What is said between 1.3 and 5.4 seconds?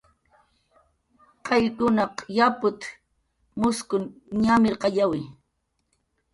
"Qayllunkunaq yaput"" mujskun ñamirqayawi"